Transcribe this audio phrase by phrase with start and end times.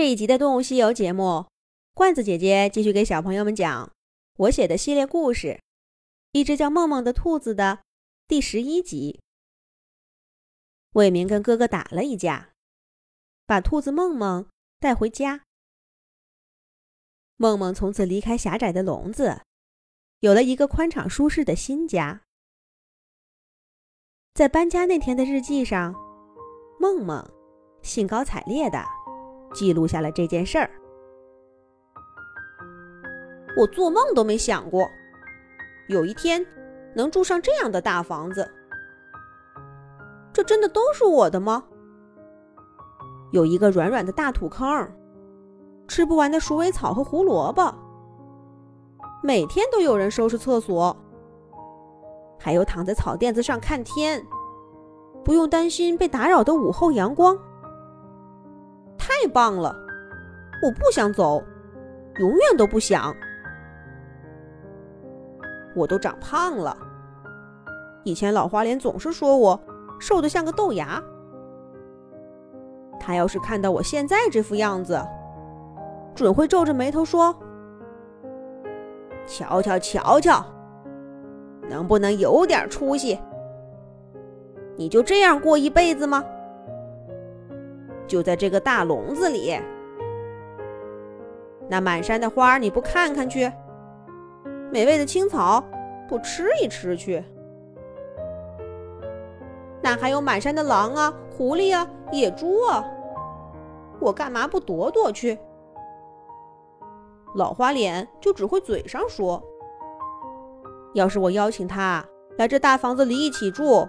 [0.00, 1.44] 这一集的《动物西游》节目，
[1.92, 3.92] 罐子姐姐继续给小朋友们讲
[4.38, 5.48] 我写的系列故事
[6.32, 7.80] 《一只叫梦梦的兔子》的
[8.26, 9.20] 第十一集。
[10.94, 12.54] 魏明跟哥哥打了一架，
[13.44, 15.42] 把兔子梦梦带回家。
[17.36, 19.42] 梦梦从此离开狭窄的笼子，
[20.20, 22.22] 有了一个宽敞舒适的新家。
[24.32, 25.92] 在搬家那天的日记上，
[26.80, 27.22] 梦梦
[27.82, 28.82] 兴高采烈的。
[29.52, 30.70] 记录下了这件事儿。
[33.56, 34.88] 我做梦都没想过，
[35.88, 36.44] 有一天
[36.94, 38.48] 能住上这样的大房子。
[40.32, 41.64] 这真的都是我的吗？
[43.32, 44.88] 有一个软软的大土坑，
[45.88, 47.74] 吃不完的鼠尾草和胡萝卜，
[49.22, 50.96] 每天都有人收拾厕所，
[52.38, 54.24] 还有躺在草垫子上看天，
[55.24, 57.36] 不用担心被打扰的午后阳光。
[59.22, 59.76] 太棒了！
[60.62, 61.42] 我不想走，
[62.18, 63.14] 永远都不想。
[65.76, 66.74] 我都长胖了，
[68.02, 69.60] 以前老花脸总是说我
[69.98, 71.02] 瘦得像个豆芽。
[72.98, 74.98] 他要是看到我现在这副样子，
[76.14, 77.34] 准会皱着眉头说
[79.26, 80.42] ：“瞧瞧瞧瞧，
[81.68, 83.18] 能不能有点出息？
[84.76, 86.24] 你就这样过一辈子吗？”
[88.10, 89.56] 就在这个大笼子里，
[91.68, 93.48] 那满山的花你不看看去？
[94.72, 95.64] 美味的青草
[96.08, 97.22] 不吃一吃去？
[99.80, 102.84] 那还有满山的狼啊、狐狸啊、野猪啊，
[104.00, 105.38] 我干嘛不躲躲去？
[107.36, 109.40] 老花脸就只会嘴上说。
[110.94, 112.04] 要是我邀请他
[112.38, 113.88] 来这大房子里一起住，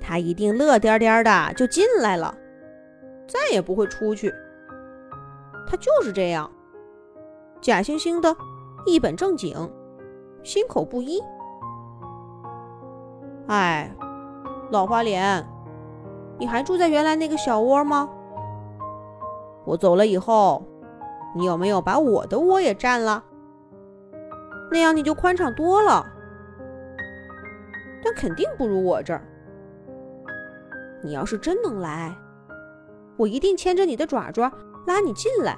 [0.00, 2.34] 他一定乐颠颠的就进来了。
[3.26, 4.32] 再也不会出去。
[5.68, 6.50] 他就是这样，
[7.60, 8.36] 假惺惺的，
[8.84, 9.56] 一本正经，
[10.42, 11.20] 心口不一。
[13.48, 13.90] 哎，
[14.70, 15.44] 老花脸，
[16.38, 18.08] 你还住在原来那个小窝吗？
[19.64, 20.64] 我走了以后，
[21.34, 23.24] 你有没有把我的窝也占了？
[24.70, 26.06] 那样你就宽敞多了。
[28.04, 29.22] 但肯定不如我这儿。
[31.02, 32.16] 你要是真能来。
[33.16, 34.52] 我一定牵着你的爪爪
[34.86, 35.56] 拉你进来。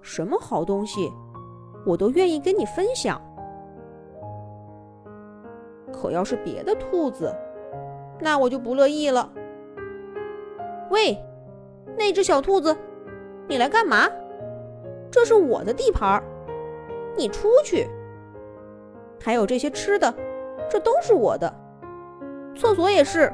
[0.00, 1.12] 什么好东西，
[1.86, 3.20] 我都愿意跟你分享。
[5.92, 7.34] 可要是别的兔子，
[8.20, 9.30] 那我就不乐意了。
[10.90, 11.16] 喂，
[11.96, 12.76] 那只小兔子，
[13.48, 14.08] 你来干嘛？
[15.10, 16.22] 这是我的地盘，
[17.16, 17.88] 你出去。
[19.22, 20.12] 还有这些吃的，
[20.68, 21.54] 这都是我的。
[22.54, 23.32] 厕所也是。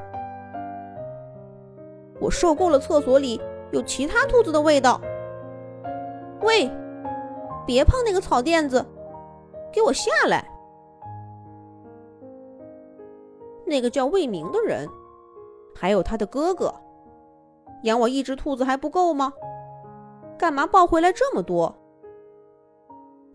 [2.21, 5.01] 我受够了厕所里有其他兔子的味道。
[6.41, 6.71] 喂，
[7.65, 8.85] 别碰那个草垫子，
[9.73, 10.47] 给我下来！
[13.65, 14.87] 那个叫魏明的人，
[15.75, 16.73] 还有他的哥哥，
[17.83, 19.33] 养我一只兔子还不够吗？
[20.37, 21.75] 干嘛抱回来这么多？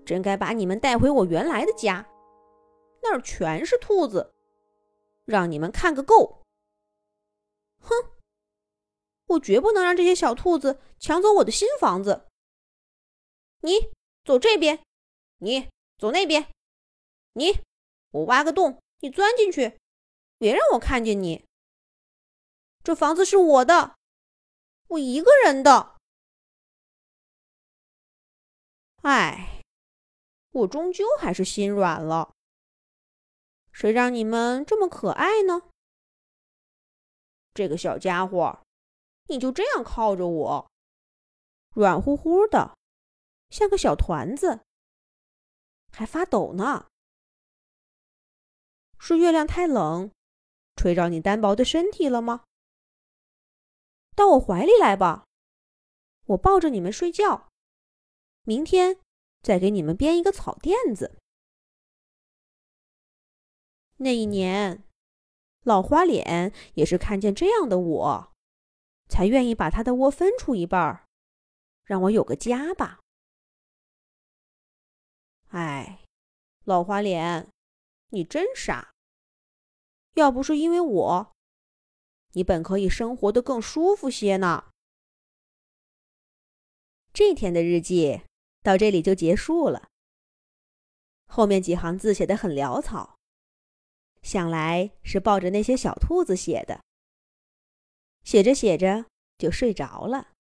[0.05, 2.07] 真该把你们带回我原来的家，
[3.03, 4.33] 那儿全是兔子，
[5.25, 6.39] 让你们看个够！
[7.81, 7.95] 哼！
[9.27, 12.27] 我绝不能让这些小兔子抢走我的新房子。
[13.61, 13.91] 你
[14.25, 14.85] 走这边，
[15.39, 16.53] 你走那边，
[17.33, 17.61] 你
[18.11, 19.79] 我挖个洞，你钻进去，
[20.39, 21.45] 别让我看见你。
[22.85, 23.97] 这房子是我的，
[24.89, 25.97] 我一个人的。
[29.03, 29.63] 哎，
[30.51, 32.33] 我终究还是心软了。
[33.73, 35.63] 谁让你们这么可爱呢？
[37.53, 38.66] 这个小家伙。
[39.29, 40.71] 你就这样靠着我，
[41.75, 42.77] 软乎乎的，
[43.51, 44.61] 像个小团子，
[45.93, 46.89] 还发抖呢。
[48.99, 50.11] 是月亮太冷，
[50.77, 52.45] 吹着你单薄的身体了吗？
[54.15, 55.27] 到我怀里来吧，
[56.27, 57.49] 我抱着你们睡觉。
[58.45, 59.01] 明天
[59.43, 61.19] 再给你们编一个草垫子。
[63.99, 64.85] 那一年，
[65.63, 68.33] 老花脸也是看见这样的我。
[69.09, 71.07] 才愿意把他的窝分出一半儿，
[71.85, 73.01] 让我有个家吧。
[75.49, 76.01] 哎，
[76.65, 77.49] 老花脸，
[78.11, 78.93] 你真傻！
[80.15, 81.33] 要不是因为我，
[82.33, 84.71] 你本可以生活的更舒服些呢。
[87.13, 88.23] 这天的日记
[88.63, 89.89] 到这里就结束了。
[91.27, 93.17] 后面几行字写的很潦草，
[94.23, 96.83] 想来是抱着那些小兔子写的。
[98.27, 99.07] 写着写着
[99.39, 100.33] 就睡着了。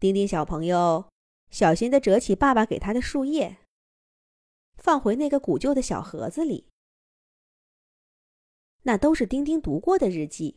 [0.00, 1.08] 丁丁小朋友
[1.50, 3.58] 小心地折起爸爸给他的树叶，
[4.76, 6.66] 放回那个古旧的小盒子里。
[8.82, 10.56] 那都是丁丁读过的日记，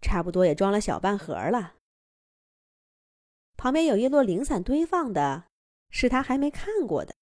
[0.00, 1.76] 差不多也装了小半盒了。
[3.56, 5.46] 旁边有一摞零散堆放的，
[5.88, 7.14] 是他还没看过的。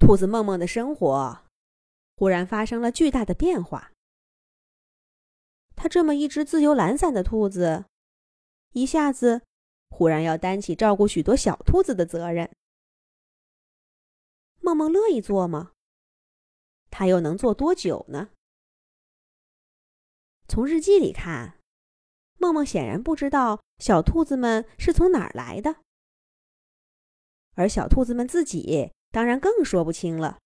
[0.00, 1.47] 兔子梦梦的生活
[2.18, 3.92] 忽然发生了巨大的变化。
[5.76, 7.84] 他这么一只自由懒散的兔子，
[8.72, 9.42] 一下子
[9.88, 12.50] 忽然要担起照顾许多小兔子的责任。
[14.60, 15.70] 梦梦乐意做吗？
[16.90, 18.30] 他又能做多久呢？
[20.48, 21.60] 从日记里看，
[22.38, 25.76] 梦梦显然不知道小兔子们是从哪儿来的，
[27.54, 30.40] 而小兔子们自己当然更说不清了。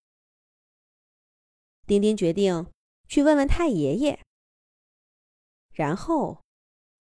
[1.92, 2.72] 丁丁决定
[3.06, 4.18] 去问问太爷爷。
[5.74, 6.40] 然后，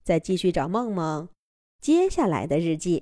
[0.04, 1.30] 再继续找梦梦
[1.80, 3.00] 接下来的日记。